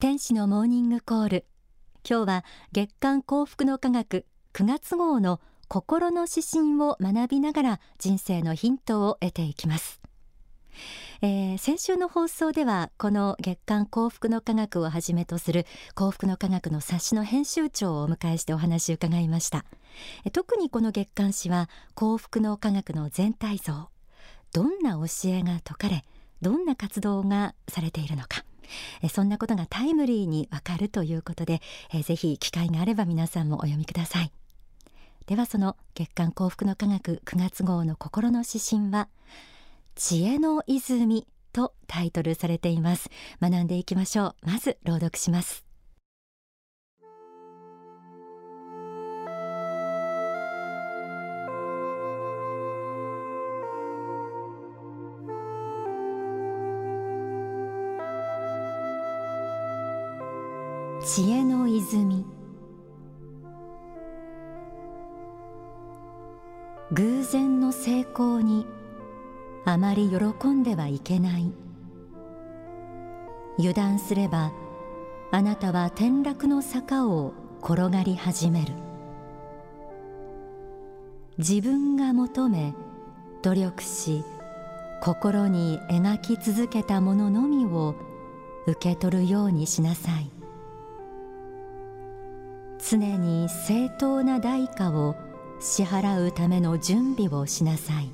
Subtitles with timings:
[0.00, 1.44] 天使のモーニングコール。
[2.08, 10.00] 今日は月刊幸福の科学9月号の心の指針を学びながら人生のヒントを得ていきます。
[11.20, 15.66] えー、先週の放送ではこの月刊幸福の科学をはじめとする
[15.96, 19.64] 幸福の科学の冊子の編集長をお迎えしてお話を伺いました。
[20.32, 23.88] 特にこの月刊誌は幸福の科学の全体像
[24.52, 26.04] どんな教えが説かれ
[26.40, 28.44] どんな活動がされているのか。
[29.10, 31.60] そんなことがタイムリーにわかるということで、
[31.92, 34.32] えー、ぜひ機会があれば皆さんもお読みください。
[35.26, 39.08] ではその月刊幸福の科学9月号の心の指針は
[39.94, 43.10] 知恵の泉とタイトルされています。
[43.40, 44.46] 学んでいきましょう。
[44.46, 45.67] まず朗読します。
[61.10, 62.26] 知恵の泉。
[66.92, 68.66] 偶然の成功に
[69.64, 71.50] あまり喜んではいけない。
[73.58, 74.52] 油断すれば
[75.30, 78.74] あなたは転落の坂を転がり始める。
[81.38, 82.74] 自分が求め
[83.40, 84.24] 努力し
[85.00, 87.94] 心に描き続けたもののみを
[88.66, 90.37] 受け取るようにしなさい。
[92.90, 95.14] 常に正当な代価を
[95.60, 98.10] 支払うための準備をしなさい。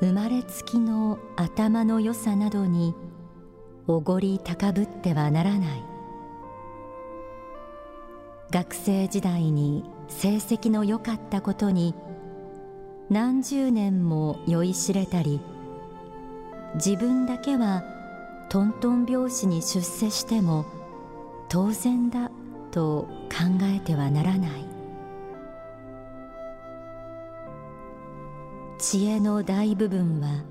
[0.00, 2.94] 生まれつきの頭の良さなどに
[3.86, 5.84] おごり高ぶってはならない。
[8.50, 11.94] 学生時代に成績の良かったことに
[13.10, 15.40] 何十年も酔いしれたり
[16.74, 17.82] 自分だけは
[18.52, 20.66] トントン拍子に出世しても
[21.48, 22.30] 当然だ
[22.70, 24.66] と考えてはならない。
[28.78, 30.44] 知恵の大部分は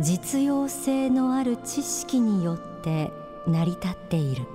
[0.00, 3.12] 実用性のある知識によって
[3.46, 4.46] 成り立っている。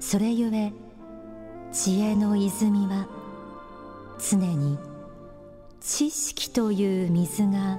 [0.00, 0.72] それゆえ
[1.70, 3.06] 知恵の泉は
[4.18, 4.80] 常に
[5.80, 7.78] 知識という水が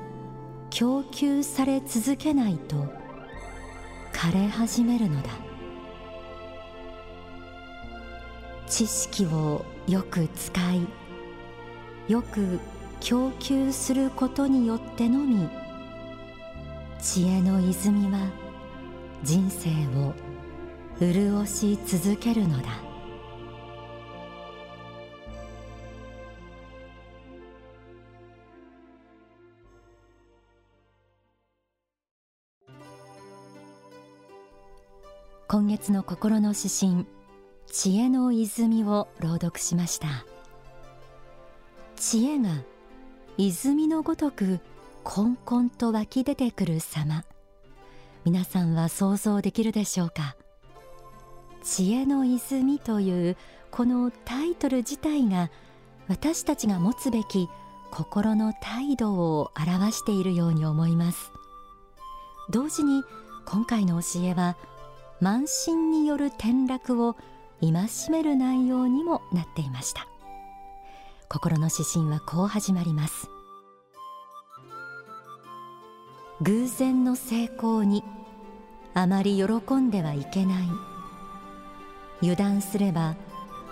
[0.76, 2.88] 供給され続けないと
[4.12, 5.30] 枯れ始めるのだ。
[8.68, 10.88] 知識をよく使い
[12.12, 12.60] よく
[13.02, 15.48] 供給することによってのみ
[17.00, 18.32] 知恵の泉は
[19.22, 19.70] 人生
[20.00, 20.16] を
[21.00, 22.93] 潤し続けるのだ。
[35.54, 37.06] 今月の心の指針
[37.68, 40.26] 知恵の泉を朗読しました。
[41.96, 42.50] 知恵が
[43.38, 44.60] 泉のごとく
[45.04, 47.24] こんこんと湧き出てくる様。
[48.26, 50.36] 皆さんは想像できるでしょうか？
[51.64, 53.38] 知恵の泉という
[53.70, 55.52] このタイトル自体が
[56.08, 57.48] 私たちが持つべき
[57.92, 61.32] 心の態度を表しているように思います。
[62.50, 63.04] 同時に
[63.46, 64.58] 今回の教えは
[65.24, 67.16] 慢心による転落を
[67.62, 67.72] 戒
[68.12, 70.06] める内容にもなっていました。
[71.30, 73.30] 心の指針はこう始まります。
[76.42, 78.04] 偶然の成功に
[78.94, 80.68] あまり喜んではいけない。
[82.22, 83.16] 油断すれば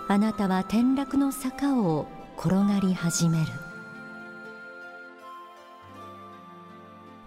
[0.08, 2.06] あなたは転落の坂を
[2.38, 3.44] 転がり始める。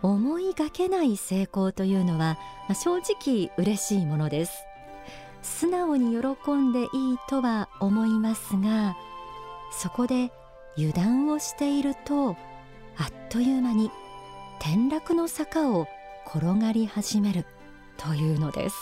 [0.06, 2.38] 思いがけない成功というのは
[2.76, 4.54] 正直嬉しいものです。
[5.42, 8.96] 素直に喜んでいいとは思いますが
[9.72, 10.32] そこで
[10.76, 12.38] 油断をしているとあっ
[13.30, 13.92] という間に
[14.60, 15.88] 転落の坂を
[16.28, 17.46] 転がり始める
[17.98, 18.76] というのです。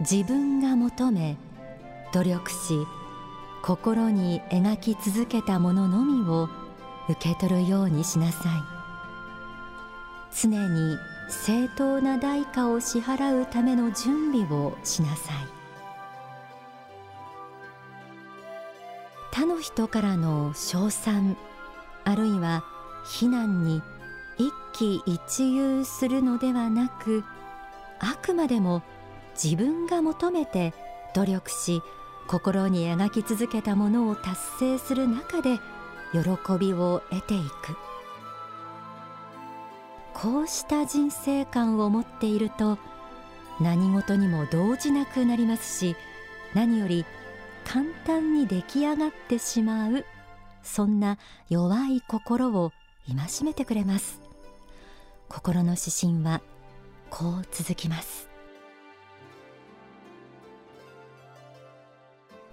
[0.00, 1.36] 自分が求め
[2.12, 2.56] 努力し
[3.62, 6.48] 心に描き続けたもののみを
[7.08, 8.52] 受け取るようにしなさい。
[10.36, 10.98] 常に
[11.28, 15.62] 正当な代価を支払うための準備をしなさい。
[19.30, 21.36] 他の人からの称賛
[22.04, 22.64] あるいは
[23.06, 23.82] 非難に
[24.38, 27.24] 一喜一憂するのではなく
[27.98, 28.82] あくまでも
[29.40, 30.74] 自分が求めて
[31.14, 31.82] 努力し
[32.32, 35.58] 心に描き続けたものを達成する中で
[36.12, 36.20] 喜
[36.58, 37.76] びを得ていく。
[40.14, 42.78] こうした人生観を持っていると
[43.60, 45.94] 何事にも動じなくなりますし
[46.54, 47.04] 何より
[47.66, 50.06] 簡単に出来上がってしまう
[50.62, 51.18] そんな
[51.50, 52.72] 弱い心を
[53.08, 54.22] 戒めてくれます。
[55.28, 56.40] 心の指針は
[57.10, 58.31] こう続きます。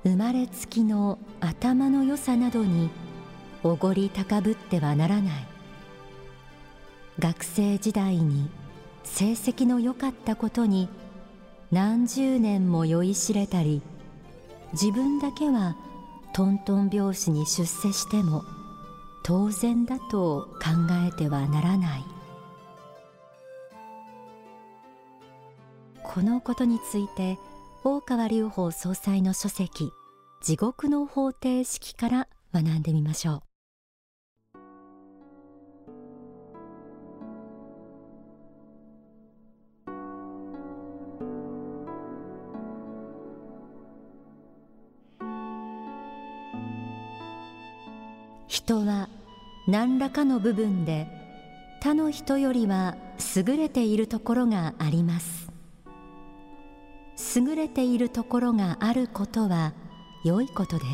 [0.04, 2.90] 生まれつきの頭の良さなどに
[3.64, 5.48] おごり高ぶってはならない。
[7.20, 8.50] 学生時代に
[9.04, 10.88] 成績の良かったことに
[11.72, 13.82] 何十年も酔いしれたり
[14.72, 15.76] 自分だけは
[16.34, 18.44] トントン拍子に出世しても
[19.24, 20.70] 当然だと考
[21.08, 22.06] えてはならない。
[26.04, 27.38] このことについて
[27.82, 29.94] 大川隆法総裁の書籍
[30.42, 33.42] 地獄の方程式から学んでみましょう。
[48.48, 49.08] 人は
[49.70, 51.08] 何らかの部分で
[51.82, 52.98] 他の人よりは
[53.38, 55.49] 優れているところがあります。
[57.36, 59.74] 優れているところがあることは
[60.24, 60.86] 良いことで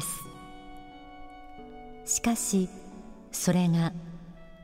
[2.06, 2.16] す。
[2.16, 2.70] しかし
[3.32, 3.94] それが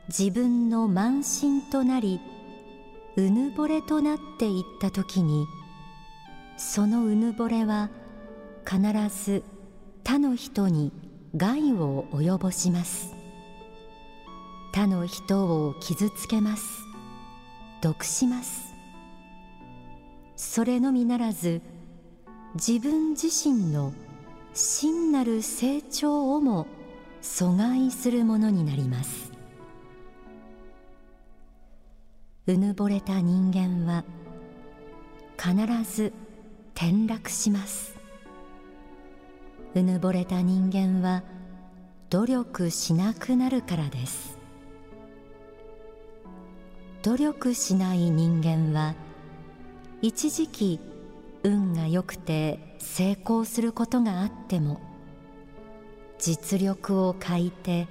[0.08, 2.20] 自分の慢心となり
[3.16, 5.46] うぬぼれとなっていった時に
[6.56, 7.90] そのうぬぼれは
[8.64, 8.80] 必
[9.24, 9.42] ず
[10.04, 10.92] 他の人に
[11.34, 13.14] 害を及ぼします。
[14.72, 16.64] 他の人を傷つけます。
[17.80, 18.71] 毒します。
[20.42, 21.62] それのみならず
[22.56, 23.92] 自分自身の
[24.52, 26.66] 真なる成長をも
[27.22, 29.30] 阻害するものになります。
[32.48, 34.02] うぬぼれた人間は
[35.38, 35.54] 必
[35.90, 36.12] ず
[36.74, 37.94] 転落します。
[39.76, 41.22] うぬぼれた人間は
[42.10, 44.36] 努力しなくなるからです。
[47.04, 48.96] 努力しない人間は
[50.04, 50.80] 一時期
[51.44, 54.80] 運が良くて成功することがあっても
[56.18, 57.86] 実力を欠いて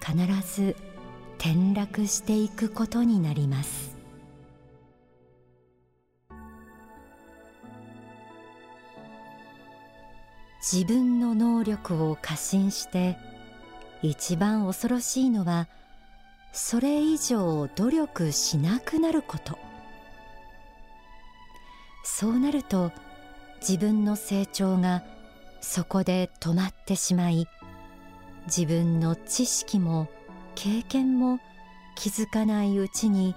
[0.00, 0.16] 必
[0.46, 0.76] ず
[1.38, 3.96] 転落していくことになります。
[10.60, 13.18] 自分の能力を過信して
[14.00, 15.66] 一番恐ろしいのは
[16.52, 19.71] それ以上努力しなくなること。
[22.02, 22.92] そうなると
[23.60, 25.02] 自分の成長が
[25.60, 27.46] そこで止まってしまい
[28.46, 30.08] 自分の知識も
[30.54, 31.38] 経験も
[31.94, 33.34] 気づかないうちに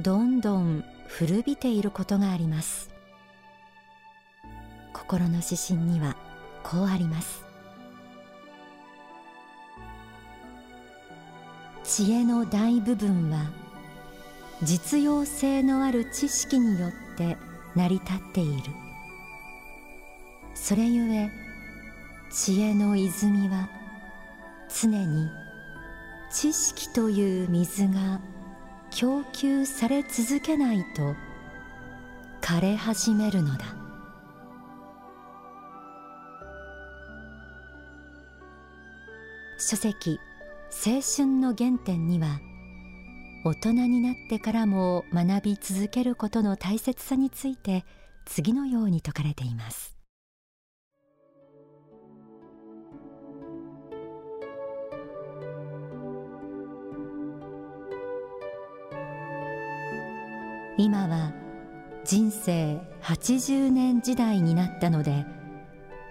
[0.00, 2.90] どんどん古びていることがあります。
[4.92, 6.16] 心の指針には
[6.62, 7.44] こうあります。
[11.84, 13.50] 知恵の大部分は
[14.62, 17.38] 実用性のある知識によって
[17.74, 18.72] 成り立っている。
[20.54, 21.30] それゆえ
[22.30, 23.68] 知恵の泉は
[24.68, 25.28] 常に
[26.30, 28.20] 知識という水が
[28.90, 31.14] 供給され続けないと
[32.40, 33.64] 枯れ始めるのだ。
[39.58, 40.18] 書籍
[40.86, 42.40] 青春の原点には
[43.44, 47.84] 大人になってからも学び続けることの大切さについて
[48.26, 49.96] 次のように説かれています。
[60.76, 61.32] 今は
[62.04, 65.26] 人生80年時代になったので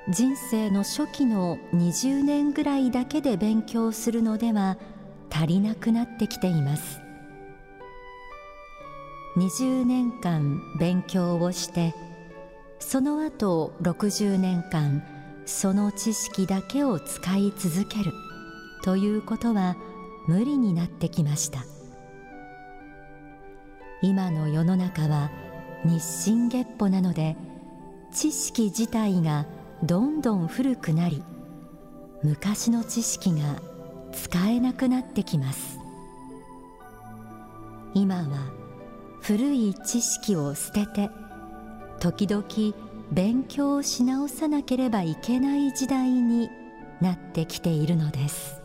[0.10, 4.78] 人生の初期の20年ぐらいだけで勉強するのでは
[5.30, 7.07] 足りなくなってきています。
[9.38, 11.94] 20年間勉強をして
[12.80, 15.04] その後60年間
[15.46, 18.12] その知識だけを使い続ける
[18.84, 19.78] ということは
[20.28, 21.64] 無理になってきました。
[24.02, 25.30] 今の世の中は
[25.86, 27.36] 日進月歩なので
[28.12, 29.46] 知識自体が
[29.84, 31.24] どんどん古くなり
[32.24, 33.62] 昔の知識が
[34.12, 35.78] 使えなくなってきます。
[37.94, 38.67] 今は
[39.28, 41.10] 古い知識を捨てて
[42.00, 42.46] 時々
[43.12, 46.50] 勉強をし直さなければいけない時代に
[47.02, 48.62] なってきているのです。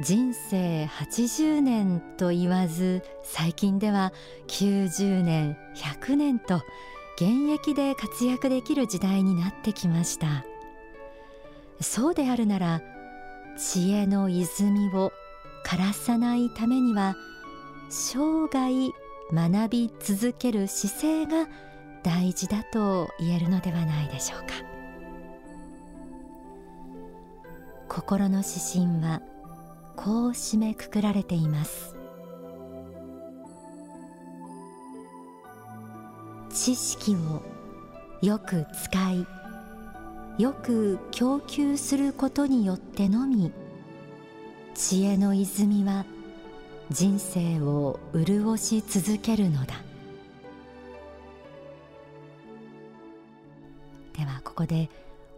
[0.00, 4.14] 人生80年と言わず最近では
[4.46, 6.62] 90年100年と
[7.16, 10.46] 現役で活躍できる時代になってきました。
[11.82, 12.80] そうであるなら
[13.58, 15.12] 知恵の泉を
[15.64, 17.16] 枯らさないためには
[17.88, 18.90] 生涯
[19.32, 21.48] 学び続ける姿勢が
[22.02, 24.46] 大事だと言えるのではないでしょうか。
[27.88, 28.48] 心の指
[28.88, 29.20] 針は
[29.96, 31.94] こう締めくくられています。
[36.50, 37.42] 知識を
[38.20, 39.26] よく使い
[40.38, 43.52] よく供給することによってのみ
[44.74, 46.04] 知恵の泉は
[46.90, 49.74] 人生を潤し続けるのだ。
[54.16, 54.90] ではここで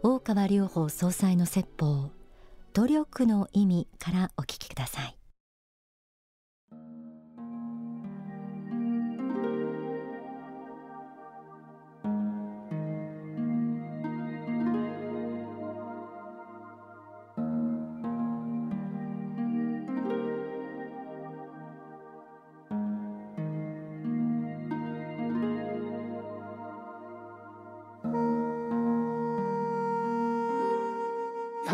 [0.03, 2.11] 大川隆法総裁の説法
[2.73, 5.17] 努力の意味からお聞きください。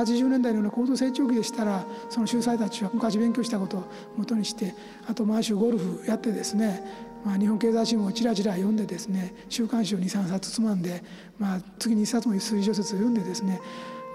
[0.01, 3.84] 80年代のような高度成長期でしたらその秀才たちは昔勉強したことを
[4.17, 4.74] もとにして
[5.08, 6.84] あと毎週ゴルフやってですね、
[7.25, 11.03] まあ、日本経済新聞をちらちら読んでですね週刊誌を23冊つまんで、
[11.39, 13.60] まあ、次に1冊も推小説を読んでですね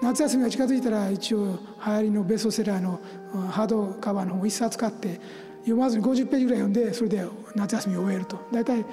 [0.01, 2.99] 夏休みが近づいたら一応流行りのベストセラーの
[3.49, 5.19] ハードカバーの本を1冊買って
[5.61, 7.25] 読まずに50ページぐらい読んでそれで
[7.55, 8.39] 夏休みを終えると。
[8.51, 8.85] 大体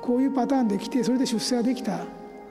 [0.00, 2.00] こういうパターンで来てそれで出世ができた。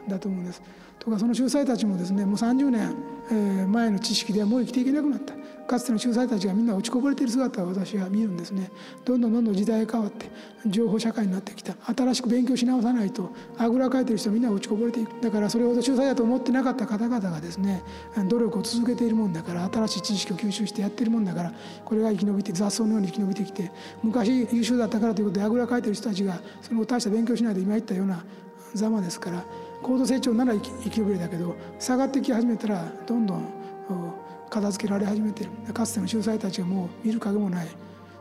[0.09, 0.61] だと思うんです。
[0.99, 5.33] とかその秀才たちもですねもう30年、前の知識ではもう生きていけなくなった。
[5.67, 8.71] かつての秀才たちがみんな落ちこぼれている姿を私は見るんですね。
[9.03, 10.27] どんどんどんどん時代が変わって
[10.65, 11.75] 情報社会になってきた。
[11.93, 15.21] 新しく勉強し直さないとあぐらかいてる人はみんな落ちこぼれていく。
[15.21, 17.83] だからそれほど秀才だと思ってなかった方々がですね
[18.29, 23.71] 努力を続けているもんだから新しい知識を吸収してやってるもんだからこれが生き延びて雑草のように生き延びてきて
[24.03, 28.23] 昔優秀だったからということであぐらかいてる人たちがその大した勉強しないで今言ったような
[28.73, 29.43] ざまですから
[29.81, 33.45] 高度成長なら生き延びるだけど下がってき始めたらどんどん
[34.49, 35.49] 片付けられ始めてる。
[35.73, 37.67] かつての秀才たちがもう見る影もない。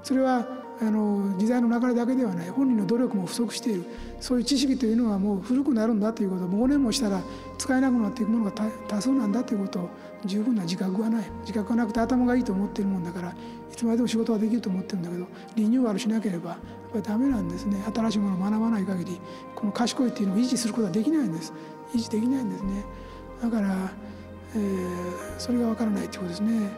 [0.03, 0.47] それは
[0.81, 2.51] あの時代の流れだけではない。
[2.51, 3.85] 本人の努力も不足している。
[4.21, 6.47] そういう知識というのはもう古くなるんだということ。
[6.47, 7.23] もう5年もしたら
[7.57, 8.53] 使えなくなっていくものが
[8.87, 9.91] 多数なんだということを
[10.27, 11.31] 十分な自覚がない。
[11.41, 13.35] 自覚がなくて頭がいいと思ってるもんだからい
[13.75, 16.59] つまでも仕事ができると思ってるんだけどリニューアルしなければやっ
[16.93, 17.83] ぱりダメなんですね。
[17.95, 19.21] 新しいものを学ばない限り
[19.55, 21.53] この賢いっていうのを維持することはできないんです。
[21.95, 22.85] 維持できないんですね。
[23.41, 23.91] だから、
[24.55, 26.71] えー、それがわからないということですね。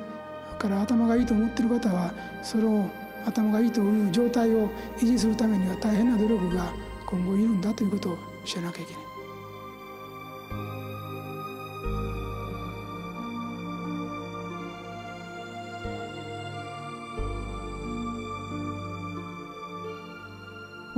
[0.53, 2.13] だから頭がいいと思ってる方は
[2.43, 2.85] それを
[3.27, 6.73] 頭がいいという状態を維持するためには大変な努力が
[7.07, 9.09] 今後いるんだということを知らなきゃいけない。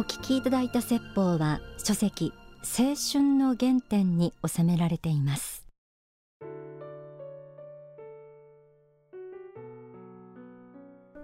[0.00, 5.70] お聞きいただいた説法は書籍青春の原点に収められています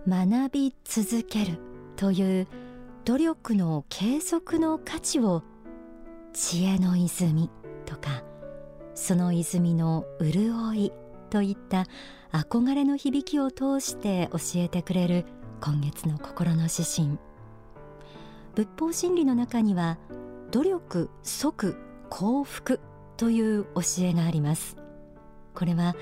[0.08, 1.58] 学び続ける
[1.96, 2.46] という
[3.04, 5.42] 努力の継続の価値を
[6.32, 7.50] 知恵の泉
[7.86, 8.22] とか
[8.94, 10.92] その泉の潤い
[11.30, 11.86] といった
[12.32, 15.24] 憧れの響きを通して教えてくれる
[15.60, 17.18] 今月の心の指針。
[18.54, 19.98] 仏法真理の中には
[20.50, 21.76] 努力即
[22.08, 22.80] 幸福
[23.16, 24.76] という教えがあります。
[25.54, 25.94] これは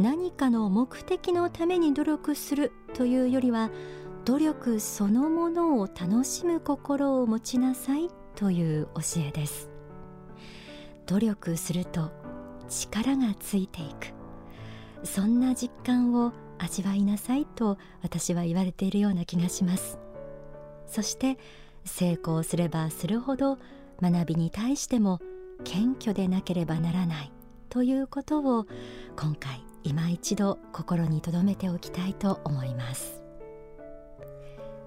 [0.00, 3.70] 何かの目的のために努力するというよりは
[4.24, 9.68] 努力そのものを楽しむ心を持ちなさいという教えです。
[11.06, 12.10] 努力すると
[12.66, 14.14] 力がついていく。
[15.04, 19.98] そんな実感を味わいなさいと私は言われているような気がします。
[20.86, 21.36] そして
[21.84, 23.58] 成功すればするほど
[24.00, 25.20] 学びに対しても
[25.64, 27.32] 謙虚でなければならない
[27.68, 28.66] ということを
[29.14, 33.22] 今回今一度心に留めておきたいと思います。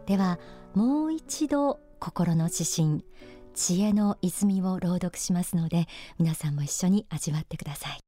[0.05, 0.39] では
[0.73, 3.05] もう一度心の指針
[3.53, 5.88] 知恵の泉を朗読しますので
[6.19, 8.00] 皆さんも一緒に味わってください。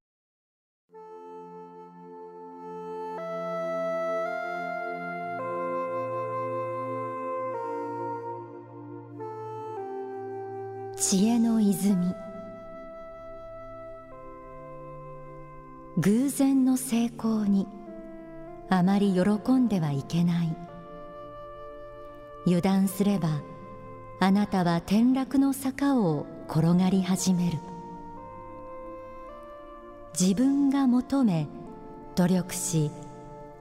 [10.98, 12.25] 知恵の泉。
[15.98, 17.68] 偶然の成功に
[18.70, 20.56] あまり喜んではいけない。
[22.46, 23.42] 油断すれば
[24.20, 27.58] あなたは転落の坂を転がり始める。
[30.20, 31.48] 自分が求め
[32.16, 32.92] 努力し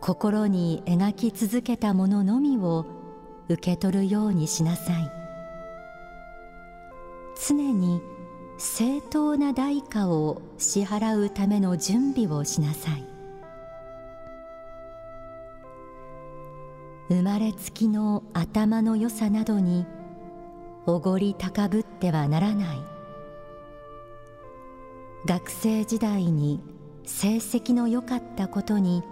[0.00, 2.85] 心に描き続けたもののみを
[3.49, 5.11] 受け取るようにしなさい。
[7.47, 8.00] 常に
[8.64, 13.04] 正当な代価を支払うための準備をしなさい。
[17.11, 19.85] 生まれつきの頭の良さなどに
[20.87, 22.78] おごり高ぶってはならない。
[25.26, 26.61] 学生時代に
[27.04, 29.02] 成績の良かったことに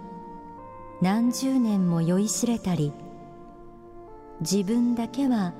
[0.99, 2.91] 何十年も酔いしれたり
[4.41, 5.53] 自分だけは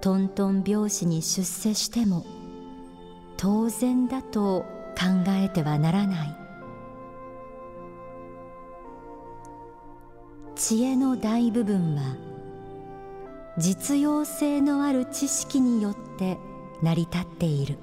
[0.00, 2.24] トントン拍子に出世しても
[3.42, 6.36] 当然だと考えてはならない。
[10.54, 12.16] 知恵の大部分は
[13.56, 16.36] 実用性のある知識によって
[16.82, 17.78] 成り立っている。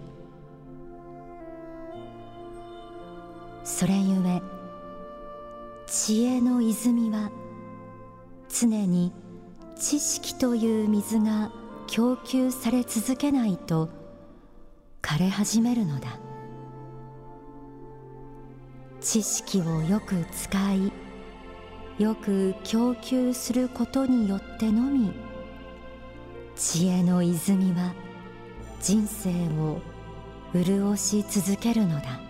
[3.64, 4.44] それゆえ
[5.88, 7.32] 知恵の泉は
[8.48, 9.12] 常に
[9.76, 11.52] 知識という水が
[11.88, 13.97] 供給され続けないと
[15.08, 16.20] 枯れ始めるのだ。
[19.00, 20.92] 知識をよく使い
[21.98, 25.14] よく供給することによってのみ
[26.58, 27.94] 知恵の泉は
[28.82, 29.80] 人生を
[30.54, 32.27] 潤し続けるのだ。